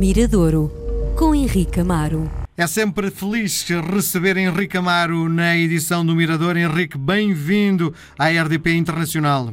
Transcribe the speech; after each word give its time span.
Miradouro, 0.00 0.70
com 1.14 1.34
Henrique 1.34 1.78
Amaro. 1.78 2.26
É 2.56 2.66
sempre 2.66 3.10
feliz 3.10 3.68
receber 3.68 4.38
Henrique 4.38 4.78
Amaro 4.78 5.28
na 5.28 5.54
edição 5.54 6.06
do 6.06 6.16
Mirador. 6.16 6.56
Henrique, 6.56 6.96
bem-vindo 6.96 7.94
à 8.18 8.30
RDP 8.30 8.72
Internacional. 8.72 9.50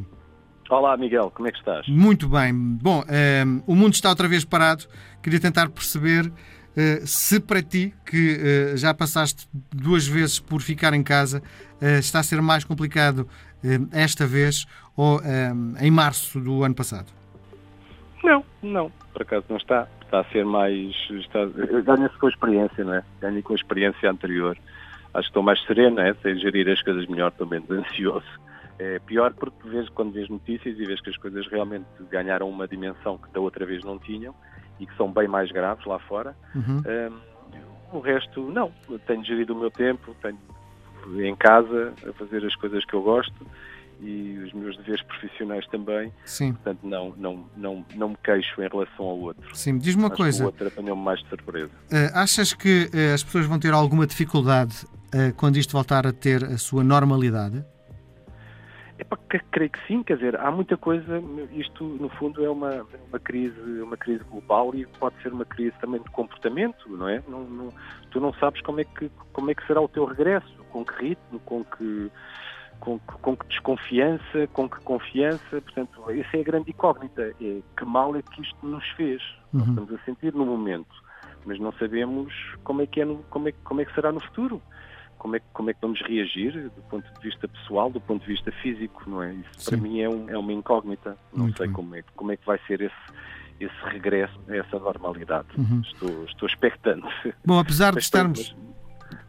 Olá, 0.70 0.96
Miguel, 0.96 1.30
como 1.34 1.48
é 1.48 1.52
que 1.52 1.58
estás? 1.58 1.86
Muito 1.86 2.30
bem. 2.30 2.54
Bom, 2.54 3.00
um, 3.00 3.12
ehm, 3.12 3.62
o 3.66 3.74
mundo 3.74 3.92
está 3.92 4.08
outra 4.08 4.26
vez 4.26 4.42
parado. 4.42 4.86
Queria 5.22 5.38
tentar 5.38 5.68
perceber 5.68 6.24
uh, 6.28 7.06
se 7.06 7.38
para 7.40 7.60
ti, 7.60 7.92
que 8.06 8.72
uh, 8.72 8.76
já 8.78 8.94
passaste 8.94 9.46
duas 9.70 10.06
vezes 10.06 10.40
por 10.40 10.62
ficar 10.62 10.94
em 10.94 11.02
casa, 11.02 11.42
uh, 11.82 11.98
está 11.98 12.20
a 12.20 12.22
ser 12.22 12.40
mais 12.40 12.64
complicado 12.64 13.28
esta 13.92 14.26
vez 14.26 14.64
ou 14.96 15.20
ehm, 15.20 15.74
em 15.78 15.90
março 15.90 16.40
do 16.40 16.64
ano 16.64 16.74
passado? 16.74 17.12
Não, 18.24 18.42
não, 18.62 18.90
por 19.12 19.22
acaso 19.22 19.44
não 19.50 19.58
está. 19.58 19.86
Está 20.08 20.20
a 20.20 20.24
ser 20.24 20.42
mais. 20.42 20.96
Ganha-se 21.84 22.16
com 22.16 22.26
a 22.26 22.30
experiência, 22.30 22.82
não 22.82 22.94
é? 22.94 23.04
Ganha 23.20 23.42
com 23.42 23.52
a 23.52 23.56
experiência 23.56 24.10
anterior. 24.10 24.56
Acho 25.12 25.24
que 25.24 25.30
estou 25.30 25.42
mais 25.42 25.62
sereno, 25.66 26.00
é? 26.00 26.14
Sei 26.22 26.34
gerir 26.38 26.66
as 26.70 26.80
coisas 26.80 27.06
melhor, 27.06 27.28
estou 27.28 27.46
menos 27.46 27.68
ansioso. 27.70 28.26
É 28.78 28.98
pior 29.00 29.34
porque 29.34 29.68
vês, 29.68 29.86
quando 29.90 30.12
vês 30.12 30.30
notícias 30.30 30.78
e 30.78 30.84
vês 30.86 30.98
que 31.02 31.10
as 31.10 31.16
coisas 31.18 31.46
realmente 31.48 31.84
ganharam 32.10 32.48
uma 32.48 32.66
dimensão 32.66 33.18
que 33.18 33.30
da 33.34 33.40
outra 33.40 33.66
vez 33.66 33.84
não 33.84 33.98
tinham 33.98 34.34
e 34.80 34.86
que 34.86 34.96
são 34.96 35.12
bem 35.12 35.28
mais 35.28 35.52
graves 35.52 35.84
lá 35.84 35.98
fora. 35.98 36.34
Uhum. 36.54 36.82
Um, 37.92 37.98
o 37.98 38.00
resto, 38.00 38.40
não. 38.50 38.72
Tenho 39.06 39.22
gerido 39.24 39.52
o 39.52 39.58
meu 39.58 39.70
tempo, 39.70 40.16
tenho 40.22 40.38
em 41.20 41.36
casa 41.36 41.92
a 42.08 42.12
fazer 42.14 42.46
as 42.46 42.54
coisas 42.56 42.82
que 42.86 42.94
eu 42.94 43.02
gosto 43.02 43.46
e 44.00 44.38
os 44.38 44.52
meus 44.52 44.76
deveres 44.76 45.02
profissionais 45.02 45.66
também. 45.68 46.12
Sim. 46.24 46.52
Portanto, 46.52 46.80
não, 46.82 47.14
não, 47.16 47.44
não, 47.56 47.86
não 47.94 48.08
me 48.10 48.16
queixo 48.22 48.62
em 48.62 48.68
relação 48.68 49.04
ao 49.04 49.18
outro. 49.18 49.56
Sim, 49.56 49.78
diz-me 49.78 50.02
uma 50.02 50.08
Acho 50.08 50.16
coisa. 50.16 50.42
o 50.44 50.46
outro 50.46 50.68
apanhou-me 50.68 51.02
mais 51.02 51.20
de 51.20 51.28
surpresa. 51.28 51.70
Uh, 51.90 52.10
achas 52.14 52.52
que 52.52 52.90
uh, 52.92 53.14
as 53.14 53.22
pessoas 53.22 53.46
vão 53.46 53.58
ter 53.58 53.72
alguma 53.72 54.06
dificuldade 54.06 54.84
uh, 54.84 55.34
quando 55.36 55.56
isto 55.56 55.72
voltar 55.72 56.06
a 56.06 56.12
ter 56.12 56.44
a 56.44 56.58
sua 56.58 56.84
normalidade? 56.84 57.64
É 58.98 59.04
para 59.04 59.18
que 59.30 59.38
creio 59.52 59.70
que 59.70 59.78
sim, 59.86 60.02
quer 60.02 60.16
dizer, 60.16 60.36
há 60.40 60.50
muita 60.50 60.76
coisa, 60.76 61.22
isto 61.52 61.84
no 61.84 62.08
fundo 62.08 62.44
é 62.44 62.50
uma, 62.50 62.84
uma 63.08 63.18
crise, 63.20 63.60
uma 63.80 63.96
crise 63.96 64.24
global 64.24 64.74
e 64.74 64.84
pode 64.86 65.14
ser 65.22 65.32
uma 65.32 65.44
crise 65.44 65.72
também 65.80 66.02
de 66.02 66.10
comportamento, 66.10 66.88
não 66.88 67.08
é? 67.08 67.22
Não, 67.28 67.44
não, 67.44 67.72
tu 68.10 68.20
não 68.20 68.34
sabes 68.34 68.60
como 68.62 68.80
é, 68.80 68.84
que, 68.84 69.08
como 69.32 69.52
é 69.52 69.54
que 69.54 69.64
será 69.68 69.80
o 69.80 69.86
teu 69.86 70.04
regresso, 70.04 70.52
com 70.70 70.84
que 70.84 70.94
ritmo, 71.00 71.38
com 71.40 71.64
que 71.64 72.10
com, 72.80 72.98
com 72.98 73.36
que 73.36 73.46
desconfiança, 73.48 74.46
com 74.52 74.68
que 74.68 74.80
confiança, 74.80 75.60
portanto, 75.60 76.02
essa 76.10 76.36
é 76.36 76.40
a 76.40 76.44
grande 76.44 76.70
incógnita, 76.70 77.34
é 77.40 77.60
que 77.76 77.84
mal 77.84 78.14
é 78.16 78.22
que 78.22 78.42
isto 78.42 78.66
nos 78.66 78.86
fez, 78.90 79.22
uhum. 79.52 79.60
Nós 79.60 79.68
estamos 79.68 79.92
a 79.92 79.98
sentir 80.04 80.34
no 80.34 80.46
momento, 80.46 80.94
mas 81.44 81.58
não 81.58 81.72
sabemos 81.72 82.32
como 82.64 82.82
é 82.82 82.86
que, 82.86 83.00
é 83.00 83.04
no, 83.04 83.18
como 83.30 83.48
é, 83.48 83.52
como 83.64 83.80
é 83.80 83.84
que 83.84 83.94
será 83.94 84.12
no 84.12 84.20
futuro, 84.20 84.62
como 85.18 85.36
é, 85.36 85.40
como 85.52 85.70
é 85.70 85.74
que 85.74 85.80
vamos 85.80 86.00
reagir 86.02 86.52
do 86.52 86.82
ponto 86.82 87.12
de 87.12 87.20
vista 87.20 87.48
pessoal, 87.48 87.90
do 87.90 88.00
ponto 88.00 88.22
de 88.22 88.28
vista 88.28 88.52
físico, 88.52 89.02
não 89.08 89.22
é? 89.22 89.34
Isso 89.34 89.50
Sim. 89.58 89.70
para 89.70 89.78
mim 89.78 90.00
é, 90.00 90.08
um, 90.08 90.30
é 90.30 90.38
uma 90.38 90.52
incógnita, 90.52 91.16
não 91.32 91.44
Muito 91.44 91.58
sei 91.58 91.68
como 91.68 91.94
é, 91.96 92.04
como 92.14 92.32
é 92.32 92.36
que 92.36 92.46
vai 92.46 92.58
ser 92.66 92.80
esse 92.80 92.94
esse 93.60 93.74
regresso 93.86 94.38
a 94.48 94.56
essa 94.56 94.78
normalidade. 94.78 95.48
Uhum. 95.56 95.80
Estou, 95.80 96.24
estou 96.24 96.48
expectante. 96.48 97.08
Bom, 97.44 97.58
apesar 97.58 97.92
de 97.92 97.98
estarmos, 97.98 98.54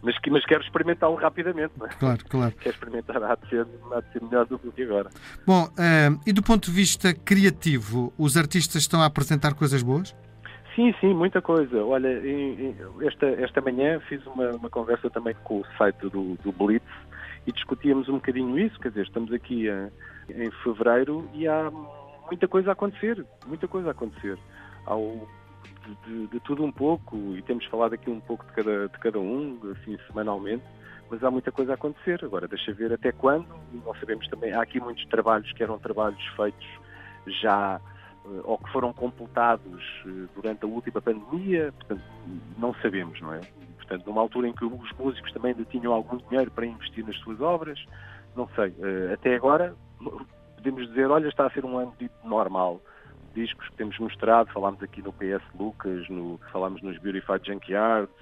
mas, 0.01 0.15
mas 0.29 0.45
quero 0.45 0.63
experimentá-lo 0.63 1.15
rapidamente. 1.15 1.73
É? 1.83 1.87
Claro, 1.87 2.25
claro. 2.29 2.53
Quero 2.59 2.75
experimentar, 2.75 3.23
há 3.23 3.35
de 3.35 3.49
ser, 3.49 3.67
há 3.91 4.01
de 4.01 4.11
ser 4.11 4.21
melhor 4.21 4.45
do 4.45 4.59
que 4.59 4.83
agora. 4.83 5.09
Bom, 5.45 5.65
uh, 5.65 6.19
e 6.25 6.33
do 6.33 6.41
ponto 6.41 6.65
de 6.65 6.71
vista 6.71 7.13
criativo, 7.13 8.13
os 8.17 8.37
artistas 8.37 8.83
estão 8.83 9.01
a 9.01 9.05
apresentar 9.05 9.53
coisas 9.53 9.83
boas? 9.83 10.15
Sim, 10.75 10.93
sim, 11.01 11.13
muita 11.13 11.41
coisa. 11.41 11.83
Olha, 11.83 12.09
esta, 13.01 13.25
esta 13.25 13.59
manhã 13.59 13.99
fiz 14.07 14.25
uma, 14.25 14.51
uma 14.51 14.69
conversa 14.69 15.09
também 15.09 15.35
com 15.43 15.59
o 15.59 15.65
site 15.77 16.07
do, 16.09 16.35
do 16.43 16.51
Blitz 16.51 16.85
e 17.45 17.51
discutíamos 17.51 18.07
um 18.07 18.13
bocadinho 18.13 18.57
isso, 18.57 18.79
quer 18.79 18.89
dizer, 18.89 19.05
estamos 19.05 19.33
aqui 19.33 19.69
a, 19.69 19.89
em 20.29 20.51
fevereiro 20.63 21.29
e 21.33 21.47
há 21.47 21.69
muita 22.27 22.47
coisa 22.47 22.69
a 22.69 22.73
acontecer, 22.73 23.25
muita 23.47 23.67
coisa 23.67 23.89
a 23.89 23.91
acontecer. 23.91 24.37
Há 24.85 24.95
o 24.95 25.27
de, 26.05 26.27
de, 26.27 26.39
tudo 26.41 26.63
um 26.63 26.71
pouco 26.71 27.15
e 27.35 27.41
temos 27.41 27.65
falado 27.65 27.93
aqui 27.93 28.09
um 28.09 28.19
pouco 28.19 28.45
de 28.45 28.51
cada, 28.53 28.87
de 28.87 28.97
cada 28.99 29.19
um, 29.19 29.59
assim, 29.71 29.97
semanalmente, 30.07 30.63
mas 31.09 31.23
há 31.23 31.31
muita 31.31 31.51
coisa 31.51 31.71
a 31.71 31.75
acontecer. 31.75 32.23
Agora, 32.23 32.47
deixa 32.47 32.73
ver 32.73 32.93
até 32.93 33.11
quando, 33.11 33.47
não 33.85 33.93
sabemos 33.95 34.27
também, 34.27 34.53
há 34.53 34.61
aqui 34.61 34.79
muitos 34.79 35.05
trabalhos 35.07 35.51
que 35.53 35.63
eram 35.63 35.79
trabalhos 35.79 36.23
feitos 36.35 36.67
já 37.27 37.79
eh, 38.25 38.41
ou 38.43 38.57
que 38.57 38.71
foram 38.71 38.93
completados 38.93 39.83
eh, 40.05 40.27
durante 40.35 40.63
a 40.63 40.67
última 40.67 41.01
pandemia, 41.01 41.73
portanto, 41.73 42.03
não 42.57 42.73
sabemos, 42.75 43.19
não 43.21 43.33
é? 43.33 43.41
Portanto, 43.77 44.05
numa 44.05 44.21
altura 44.21 44.47
em 44.47 44.53
que 44.53 44.65
os 44.65 44.91
músicos 44.93 45.31
também 45.31 45.51
ainda 45.51 45.65
tinham 45.65 45.93
algum 45.93 46.17
dinheiro 46.17 46.51
para 46.51 46.65
investir 46.65 47.05
nas 47.05 47.17
suas 47.17 47.41
obras, 47.41 47.83
não 48.35 48.47
sei. 48.55 48.73
Eh, 48.79 49.13
até 49.13 49.35
agora, 49.35 49.75
podemos 50.55 50.87
dizer, 50.89 51.09
olha, 51.09 51.27
está 51.27 51.47
a 51.47 51.49
ser 51.51 51.65
um 51.65 51.77
ano 51.77 51.93
dito 51.97 52.15
normal 52.23 52.81
discos 53.39 53.67
que 53.69 53.75
temos 53.75 53.97
mostrado, 53.99 54.51
falámos 54.51 54.81
aqui 54.83 55.01
no 55.01 55.13
PS 55.13 55.41
Lucas, 55.57 56.07
no, 56.09 56.39
falámos 56.51 56.81
nos 56.81 56.97
Beautified 56.97 57.47
Junkyards, 57.47 58.13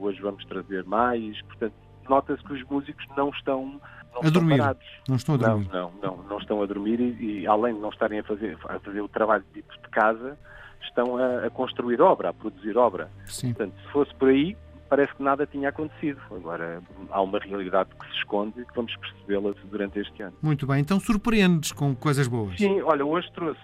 hoje 0.00 0.20
vamos 0.22 0.44
trazer 0.46 0.84
mais, 0.84 1.40
portanto, 1.42 1.74
nota-se 2.08 2.42
que 2.42 2.52
os 2.54 2.62
músicos 2.64 3.04
não 3.16 3.28
estão, 3.30 3.80
não 4.14 4.22
a 4.22 4.30
dormir. 4.30 4.58
parados. 4.58 4.86
Não 5.08 5.16
estão 5.16 5.34
a 5.34 5.38
dormir. 5.38 5.68
Não, 5.72 5.92
não, 6.02 6.16
não, 6.16 6.22
não 6.24 6.38
estão 6.38 6.62
a 6.62 6.66
dormir 6.66 7.00
e, 7.00 7.40
e, 7.40 7.46
além 7.46 7.74
de 7.74 7.80
não 7.80 7.90
estarem 7.90 8.20
a 8.20 8.24
fazer, 8.24 8.56
a 8.68 8.78
fazer 8.80 9.00
o 9.00 9.08
trabalho 9.08 9.44
de, 9.52 9.60
de 9.62 9.88
casa, 9.90 10.38
estão 10.82 11.16
a, 11.18 11.46
a, 11.46 11.50
construir 11.50 12.00
obra, 12.00 12.30
a 12.30 12.32
produzir 12.32 12.76
obra. 12.76 13.10
Sim. 13.26 13.52
Portanto, 13.52 13.74
se 13.82 13.92
fosse 13.92 14.14
por 14.14 14.28
aí, 14.30 14.56
parece 14.88 15.14
que 15.14 15.22
nada 15.22 15.46
tinha 15.46 15.68
acontecido. 15.68 16.20
Agora 16.30 16.82
há 17.10 17.20
uma 17.20 17.38
realidade 17.38 17.90
que 17.98 18.06
se 18.06 18.18
esconde 18.18 18.60
e 18.60 18.64
que 18.64 18.74
vamos 18.74 18.94
percebê-la 18.96 19.54
durante 19.64 19.98
este 19.98 20.22
ano. 20.22 20.36
Muito 20.42 20.66
bem, 20.66 20.80
então 20.80 21.00
surpreendes 21.00 21.72
com 21.72 21.94
coisas 21.94 22.28
boas. 22.28 22.56
Sim, 22.56 22.80
olha, 22.82 23.04
hoje 23.04 23.30
trouxe 23.32 23.60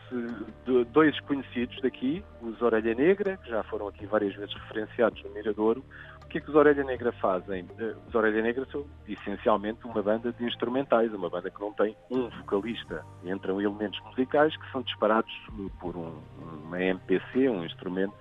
dois 0.93 1.19
conhecidos 1.21 1.81
daqui, 1.83 2.25
os 2.43 2.61
Orelha 2.63 2.95
Negra, 2.95 3.37
que 3.39 3.51
já 3.51 3.63
foram 3.65 3.89
aqui 3.89 4.07
várias 4.07 4.35
vezes 4.35 4.55
referenciados 4.55 5.23
no 5.23 5.31
Miradouro. 5.31 5.85
O 6.25 6.27
que 6.31 6.39
é 6.39 6.41
que 6.41 6.49
os 6.49 6.55
Orelha 6.55 6.85
Negra 6.85 7.11
fazem? 7.13 7.67
Eh, 7.77 7.95
os 8.07 8.15
Orelha 8.15 8.41
Negra 8.41 8.65
são 8.71 8.87
essencialmente 9.09 9.85
uma 9.85 10.01
banda 10.01 10.33
de 10.33 10.45
instrumentais, 10.45 11.13
uma 11.13 11.29
banda 11.29 11.51
que 11.51 11.61
não 11.61 11.73
tem 11.73 11.97
um 12.09 12.29
vocalista. 12.29 13.05
Entram 13.25 13.61
elementos 13.61 14.01
musicais 14.05 14.57
que 14.57 14.71
são 14.71 14.81
disparados 14.83 15.33
por 15.81 15.97
um, 15.97 16.21
uma 16.65 16.81
MPC, 16.81 17.49
um 17.49 17.65
instrumento 17.65 18.15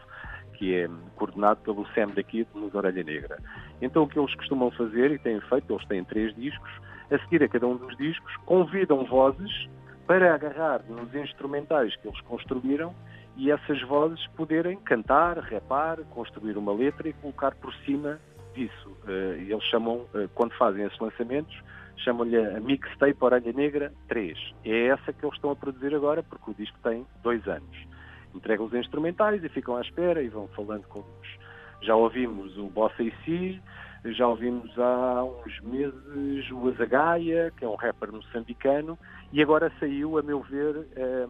que 0.59 0.75
é 0.75 0.89
coordenado 1.15 1.61
pelo 1.61 1.87
SEM 1.93 2.09
daqui 2.09 2.45
nos 2.53 2.75
Orelha 2.75 3.01
Negra. 3.01 3.39
Então 3.81 4.03
o 4.03 4.07
que 4.07 4.19
eles 4.19 4.35
costumam 4.35 4.69
fazer, 4.71 5.09
e 5.09 5.17
têm 5.17 5.39
feito, 5.39 5.73
eles 5.73 5.87
têm 5.87 6.03
três 6.03 6.35
discos, 6.35 6.69
a 7.09 7.17
seguir 7.19 7.41
a 7.41 7.47
cada 7.47 7.65
um 7.65 7.77
dos 7.77 7.95
discos, 7.95 8.35
convidam 8.45 9.05
vozes 9.05 9.69
para 10.05 10.35
agarrar 10.35 10.81
nos 10.89 11.15
instrumentais 11.15 11.95
que 11.95 12.07
eles 12.09 12.19
construíram 12.21 12.93
e 13.37 13.49
essas 13.49 13.81
vozes 13.83 14.27
poderem 14.35 14.77
cantar, 14.79 15.39
rapar, 15.39 15.99
construir 16.09 16.57
uma 16.57 16.73
letra 16.73 17.07
e 17.07 17.13
colocar 17.13 17.55
por 17.55 17.73
cima 17.85 18.19
disso. 18.53 18.97
Eh, 19.07 19.45
eles 19.47 19.63
chamam, 19.63 20.05
eh, 20.13 20.27
quando 20.35 20.51
fazem 20.57 20.83
esses 20.83 20.99
lançamentos, 20.99 21.55
chamam-lhe 21.95 22.37
a 22.37 22.59
Mixtape 22.59 23.15
Orelha 23.21 23.53
Negra 23.53 23.93
3. 24.09 24.37
É 24.65 24.87
essa 24.87 25.13
que 25.13 25.23
eles 25.25 25.35
estão 25.35 25.51
a 25.51 25.55
produzir 25.55 25.95
agora, 25.95 26.21
porque 26.21 26.51
o 26.51 26.53
disco 26.53 26.77
tem 26.83 27.05
dois 27.23 27.47
anos 27.47 27.88
entregam 28.33 28.65
os 28.65 28.73
instrumentais 28.73 29.43
e 29.43 29.49
ficam 29.49 29.75
à 29.75 29.81
espera 29.81 30.21
e 30.21 30.29
vão 30.29 30.47
falando 30.49 30.83
com 30.87 30.99
os. 30.99 31.39
Já 31.81 31.95
ouvimos 31.95 32.57
o 32.57 32.67
Bossa 32.67 33.01
e 33.01 33.13
Si, 33.23 33.61
já 34.05 34.27
ouvimos 34.27 34.71
há 34.77 35.23
uns 35.23 35.59
meses 35.61 36.51
o 36.51 36.69
Azagaia, 36.69 37.51
que 37.57 37.65
é 37.65 37.67
um 37.67 37.75
rapper 37.75 38.11
moçambicano, 38.11 38.97
e 39.31 39.41
agora 39.41 39.71
saiu, 39.79 40.17
a 40.17 40.21
meu 40.21 40.41
ver, 40.41 40.87
eh, 40.95 41.27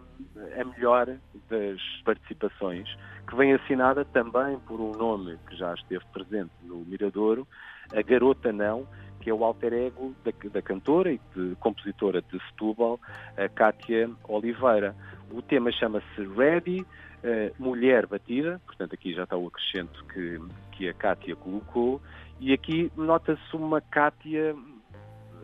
a 0.60 0.64
melhor 0.64 1.08
das 1.50 1.82
participações, 2.06 2.88
que 3.28 3.36
vem 3.36 3.54
assinada 3.54 4.06
também 4.06 4.60
por 4.60 4.80
um 4.80 4.92
nome 4.92 5.38
que 5.48 5.56
já 5.56 5.74
esteve 5.74 6.06
presente 6.14 6.52
no 6.64 6.78
Miradouro, 6.78 7.48
a 7.96 8.02
Garota 8.02 8.52
Não, 8.52 8.88
que 9.20 9.30
é 9.30 9.34
o 9.34 9.44
alter 9.44 9.74
ego 9.74 10.16
da, 10.24 10.32
da 10.50 10.62
cantora 10.62 11.12
e 11.12 11.20
de 11.36 11.56
compositora 11.60 12.22
de 12.22 12.40
Setúbal, 12.50 13.00
a 13.36 13.50
Kátia 13.50 14.10
Oliveira. 14.28 14.96
O 15.32 15.42
tema 15.42 15.72
chama-se 15.72 16.22
Ready, 16.36 16.82
uh, 16.82 17.54
Mulher 17.60 18.08
Batida, 18.08 18.60
portanto 18.66 18.94
aqui 18.94 19.14
já 19.14 19.24
está 19.24 19.38
o 19.38 19.48
acrescento 19.48 20.04
que, 20.06 20.40
que 20.72 20.90
a 20.90 20.94
Kátia 20.94 21.36
colocou, 21.36 22.02
e 22.40 22.54
aqui 22.54 22.92
nota-se 22.96 23.56
uma 23.56 23.82
Kátia, 23.82 24.56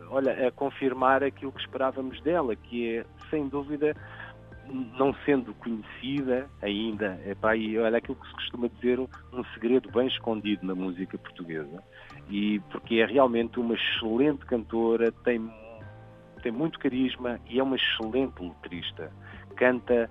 olha, 0.08 0.48
a 0.48 0.50
confirmar 0.50 1.22
aquilo 1.22 1.52
que 1.52 1.60
esperávamos 1.60 2.20
dela, 2.22 2.56
que 2.56 2.98
é, 2.98 3.06
sem 3.30 3.48
dúvida, 3.48 3.94
não 4.98 5.14
sendo 5.24 5.54
conhecida 5.54 6.48
ainda, 6.60 7.20
é 7.24 7.34
para 7.34 7.50
aí, 7.50 7.78
olha 7.78 7.98
aquilo 7.98 8.16
que 8.16 8.26
se 8.26 8.34
costuma 8.34 8.68
dizer, 8.68 8.98
um 8.98 9.08
segredo 9.54 9.90
bem 9.90 10.08
escondido 10.08 10.66
na 10.66 10.74
música 10.74 11.16
portuguesa. 11.18 11.82
E 12.28 12.58
porque 12.70 12.96
é 12.96 13.06
realmente 13.06 13.60
uma 13.60 13.74
excelente 13.74 14.44
cantora, 14.46 15.12
tem, 15.24 15.48
tem 16.42 16.50
muito 16.50 16.78
carisma 16.78 17.38
e 17.48 17.60
é 17.60 17.62
uma 17.62 17.76
excelente 17.76 18.42
letrista. 18.42 19.12
Canta 19.56 20.08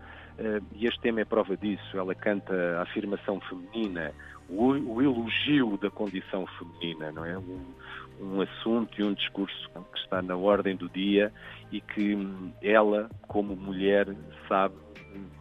e 0.73 0.85
este 0.85 0.99
tema 0.99 1.21
é 1.21 1.25
prova 1.25 1.55
disso. 1.55 1.97
Ela 1.97 2.13
canta 2.13 2.53
a 2.77 2.81
afirmação 2.81 3.39
feminina, 3.41 4.11
o, 4.49 4.71
o 4.71 5.01
elogio 5.01 5.77
da 5.77 5.89
condição 5.89 6.45
feminina, 6.47 7.11
não 7.11 7.25
é? 7.25 7.37
Um, 7.37 7.73
um 8.19 8.41
assunto 8.41 8.99
e 8.99 9.03
um 9.03 9.13
discurso 9.13 9.69
que 9.91 9.99
está 9.99 10.21
na 10.21 10.35
ordem 10.35 10.75
do 10.75 10.89
dia 10.89 11.31
e 11.71 11.81
que 11.81 12.15
hum, 12.15 12.51
ela, 12.61 13.09
como 13.27 13.55
mulher, 13.55 14.07
sabe 14.47 14.75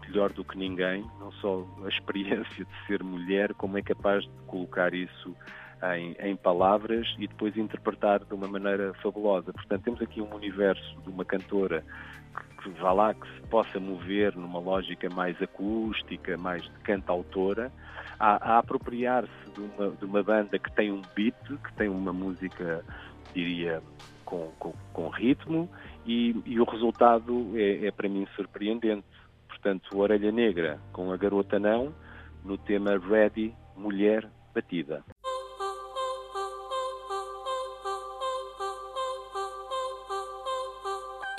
melhor 0.06 0.32
do 0.32 0.44
que 0.44 0.56
ninguém, 0.56 1.04
não 1.18 1.32
só 1.32 1.66
a 1.84 1.88
experiência 1.88 2.64
de 2.64 2.86
ser 2.86 3.02
mulher, 3.02 3.52
como 3.54 3.78
é 3.78 3.82
capaz 3.82 4.22
de 4.22 4.30
colocar 4.46 4.94
isso 4.94 5.34
em, 5.96 6.16
em, 6.18 6.36
palavras 6.36 7.06
e 7.18 7.26
depois 7.26 7.56
interpretar 7.56 8.24
de 8.24 8.34
uma 8.34 8.48
maneira 8.48 8.94
fabulosa. 9.02 9.52
Portanto, 9.52 9.82
temos 9.82 10.02
aqui 10.02 10.20
um 10.20 10.34
universo 10.34 11.00
de 11.02 11.10
uma 11.10 11.24
cantora 11.24 11.84
que, 12.34 12.62
que 12.62 12.80
vá 12.80 12.92
lá, 12.92 13.14
que 13.14 13.26
se 13.34 13.40
possa 13.48 13.78
mover 13.78 14.36
numa 14.36 14.58
lógica 14.58 15.08
mais 15.10 15.40
acústica, 15.42 16.36
mais 16.36 16.62
de 16.62 16.70
cantautora, 16.80 17.70
a, 18.18 18.54
a 18.54 18.58
apropriar-se 18.58 19.50
de 19.52 19.60
uma, 19.60 19.90
de 19.90 20.04
uma 20.04 20.22
banda 20.22 20.58
que 20.58 20.72
tem 20.72 20.92
um 20.92 21.02
beat, 21.14 21.36
que 21.46 21.72
tem 21.74 21.88
uma 21.88 22.12
música, 22.12 22.84
diria, 23.34 23.82
com, 24.24 24.50
com, 24.58 24.72
com 24.92 25.08
ritmo, 25.08 25.68
e, 26.06 26.36
e, 26.44 26.60
o 26.60 26.64
resultado 26.64 27.52
é, 27.54 27.86
é 27.86 27.90
para 27.90 28.08
mim 28.08 28.26
surpreendente 28.36 29.04
portanto, 29.64 29.98
Orelha 29.98 30.30
Negra 30.30 30.78
com 30.92 31.10
a 31.10 31.16
Garota 31.16 31.58
Não, 31.58 31.94
no 32.44 32.58
tema 32.58 32.98
Ready, 32.98 33.54
Mulher 33.74 34.28
Batida. 34.54 35.02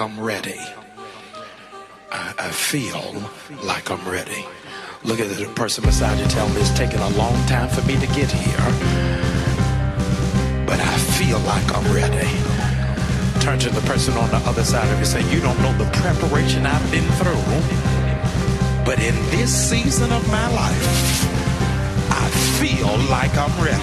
I'm 0.05 0.19
ready. 0.19 0.59
I, 2.11 2.35
I, 2.37 2.49
feel 2.51 3.23
like 3.63 3.89
I'm 3.89 4.07
ready. 4.07 4.45
Look 5.03 5.19
at 5.19 5.35
the 5.35 5.51
person 5.55 5.83
beside 5.83 6.19
you. 6.19 6.27
Tell 6.27 6.47
me 6.49 6.61
it's 6.61 6.69
taken 6.77 6.99
a 6.99 7.09
long 7.17 7.33
time 7.47 7.67
for 7.69 7.81
me 7.87 7.95
to 7.95 8.05
get 8.13 8.29
here. 8.29 8.65
But 10.67 10.79
I 10.79 10.95
feel 11.17 11.39
like 11.39 11.65
I'm 11.75 11.91
ready. 11.91 12.29
Turn 13.41 13.57
to 13.57 13.71
the 13.71 13.81
person 13.87 14.13
on 14.13 14.29
the 14.29 14.37
other 14.47 14.63
side 14.63 14.87
of 14.93 14.99
you. 14.99 15.05
Say, 15.05 15.23
You 15.33 15.41
don't 15.41 15.59
know 15.63 15.75
the 15.75 15.89
preparation 15.97 16.67
I've 16.67 16.91
been 16.91 17.09
through. 17.17 17.41
But 18.85 18.99
in 18.99 19.15
this 19.31 19.51
season 19.51 20.11
of 20.11 20.21
my 20.29 20.47
life, 20.53 20.85
I 22.11 22.29
feel 22.59 22.95
like 23.09 23.35
I'm 23.35 23.65
ready. 23.65 23.81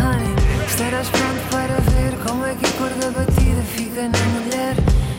Honey? 0.00 0.47
Estarás 0.68 1.08
pronto 1.08 1.40
para 1.50 1.74
ver 1.92 2.16
como 2.26 2.44
é 2.44 2.54
que 2.54 2.66
a 2.66 2.72
cor 2.72 2.90
da 2.90 3.10
batida 3.10 3.62
fica 3.74 4.02
na 4.02 4.24
mulher. 4.34 4.76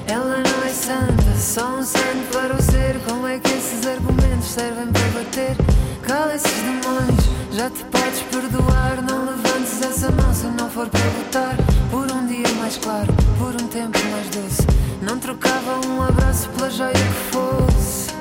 Ela 0.08 0.38
não 0.38 0.64
é 0.66 0.70
santa, 0.70 1.36
só 1.38 1.68
um 1.78 1.84
santo 1.84 2.32
para 2.32 2.56
o 2.56 2.62
ser. 2.62 3.00
Como 3.08 3.28
é 3.28 3.40
que 3.40 3.52
esses 3.52 3.86
argumentos 3.86 4.48
servem 4.48 4.88
para 4.88 5.08
bater? 5.20 5.58
Cala 6.04 6.36
esses 6.36 6.54
demônios, 6.62 7.26
já 7.52 7.70
te 7.70 7.84
podes 7.86 8.22
perdoar. 8.32 9.02
Não 9.02 9.26
levantes 9.26 9.82
essa 9.82 10.12
mão 10.12 10.34
se 10.34 10.48
não 10.48 10.70
for 10.70 10.88
para 10.88 11.06
lutar 11.18 11.56
por 11.92 12.12
um 12.12 12.26
dia 12.26 12.48
mais 12.60 12.78
claro 12.78 13.14
por 13.38 13.54
um 13.56 13.68
tempo 13.68 13.98
mais 14.12 14.30
doce. 14.30 14.68
Não 15.02 15.18
trocava 15.18 15.80
um 15.88 16.02
abraço 16.02 16.50
pela 16.50 16.70
joia 16.70 16.94
que 16.94 17.32
fosse. 17.32 18.12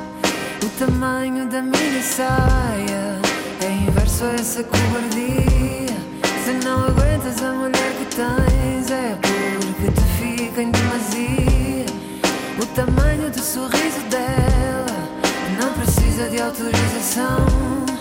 O 0.64 0.68
tamanho 0.78 1.46
da 1.48 1.60
minha 1.60 2.02
saia 2.02 3.20
é 3.60 3.70
inverso 3.86 4.24
a 4.24 4.32
essa 4.34 4.64
cobardia. 4.64 5.87
Se 6.48 6.54
não 6.64 6.82
aguentas 6.82 7.42
a 7.42 7.52
mulher 7.52 7.92
que 7.98 8.06
tens, 8.16 8.90
é 8.90 9.18
porque 9.20 9.92
te 9.92 10.00
fica 10.18 10.62
em 10.62 10.70
demasia. 10.70 11.84
O 12.58 12.64
tamanho 12.74 13.30
do 13.30 13.38
sorriso 13.38 14.00
dela 14.08 14.96
não 15.60 15.74
precisa 15.74 16.30
de 16.30 16.40
autorização. 16.40 17.97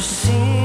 seen 0.00 0.57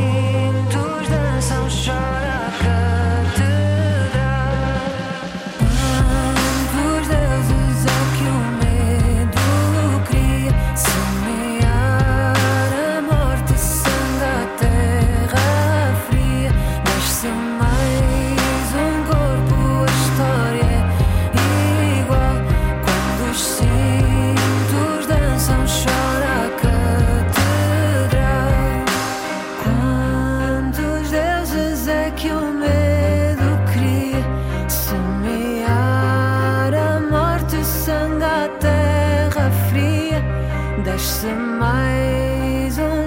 deixe-se 40.84 41.28
mais 41.28 42.78
um 42.78 43.03